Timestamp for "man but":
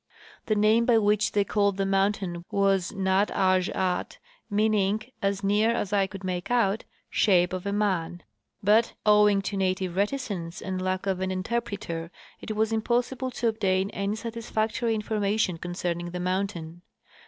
7.71-8.95